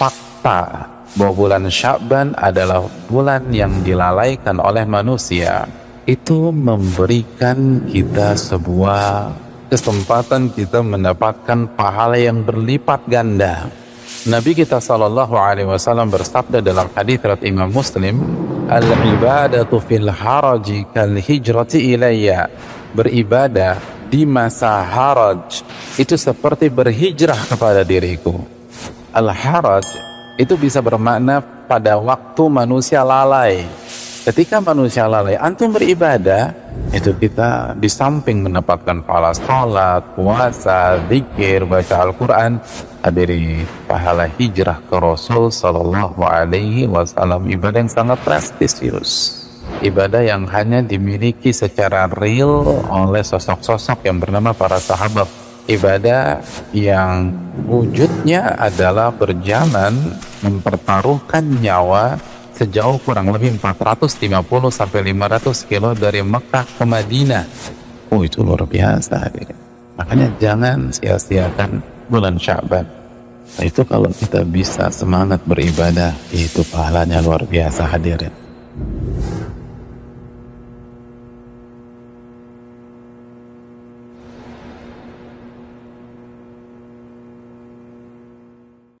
fakta 0.00 0.88
bahwa 1.20 1.32
bulan 1.36 1.68
Sya'ban 1.68 2.32
adalah 2.32 2.88
bulan 3.12 3.52
yang 3.52 3.84
dilalaikan 3.84 4.56
oleh 4.56 4.88
manusia 4.88 5.68
itu 6.08 6.48
memberikan 6.48 7.84
kita 7.84 8.32
sebuah 8.32 9.28
kesempatan 9.68 10.48
kita 10.56 10.80
mendapatkan 10.80 11.76
pahala 11.76 12.16
yang 12.16 12.40
berlipat 12.40 13.04
ganda. 13.04 13.68
Nabi 14.26 14.56
kita 14.56 14.80
sallallahu 14.80 15.36
alaihi 15.36 15.68
wasallam 15.68 16.08
bersabda 16.08 16.64
dalam 16.64 16.88
hadis 16.96 17.20
riwayat 17.20 17.44
Imam 17.44 17.68
Muslim, 17.68 18.16
"Al 18.66 18.84
ibadatu 18.84 19.78
fil 19.84 20.08
haraji 20.08 20.88
kal 20.90 21.14
hijrati 21.14 21.94
ilayya." 21.94 22.48
Beribadah 22.90 23.78
di 24.10 24.26
masa 24.26 24.82
haraj 24.82 25.62
itu 25.94 26.18
seperti 26.18 26.66
berhijrah 26.66 27.38
kepada 27.46 27.86
diriku. 27.86 28.59
Al 29.10 29.26
haraj 29.34 29.86
itu 30.38 30.54
bisa 30.54 30.78
bermakna 30.78 31.42
pada 31.66 31.98
waktu 31.98 32.46
manusia 32.46 33.02
lalai. 33.02 33.66
Ketika 34.20 34.62
manusia 34.62 35.10
lalai, 35.10 35.34
antum 35.34 35.74
beribadah, 35.74 36.54
itu 36.94 37.10
kita 37.16 37.74
di 37.74 37.88
samping 37.90 38.46
mendapatkan 38.46 39.02
pahala 39.02 39.34
sholat, 39.34 40.14
puasa, 40.14 41.00
zikir, 41.08 41.66
baca 41.66 42.06
Al-Quran, 42.06 42.60
hadiri 43.02 43.64
pahala 43.88 44.30
hijrah 44.38 44.78
ke 44.86 44.96
Rasul 45.00 45.50
Sallallahu 45.50 46.20
Alaihi 46.22 46.86
Wasallam. 46.86 47.48
Ibadah 47.48 47.82
yang 47.82 47.90
sangat 47.90 48.18
prestisius 48.22 49.40
ibadah 49.78 50.20
yang 50.26 50.50
hanya 50.50 50.82
dimiliki 50.82 51.54
secara 51.54 52.10
real 52.10 52.82
oleh 52.90 53.22
sosok-sosok 53.22 54.02
yang 54.02 54.18
bernama 54.18 54.50
para 54.50 54.82
sahabat 54.82 55.30
ibadah 55.68 56.40
yang 56.72 57.34
wujudnya 57.66 58.56
adalah 58.56 59.12
berjalan 59.12 60.16
mempertaruhkan 60.40 61.44
nyawa 61.60 62.16
sejauh 62.56 63.00
kurang 63.00 63.32
lebih 63.32 63.56
450 63.56 64.28
sampai 64.68 65.00
500 65.12 65.68
kilo 65.68 65.96
dari 65.96 66.20
Mekah 66.20 66.66
ke 66.76 66.84
Madinah. 66.84 67.44
Oh 68.12 68.20
itu 68.20 68.44
luar 68.44 68.68
biasa. 68.68 69.32
Makanya 69.96 70.28
jangan 70.36 70.92
sia-siakan 70.92 71.80
bulan 72.08 72.36
Syaban. 72.36 72.84
Nah, 73.50 73.64
itu 73.66 73.82
kalau 73.82 74.10
kita 74.14 74.46
bisa 74.46 74.92
semangat 74.94 75.42
beribadah, 75.42 76.14
itu 76.30 76.62
pahalanya 76.70 77.18
luar 77.18 77.42
biasa 77.42 77.82
hadirin. 77.90 78.30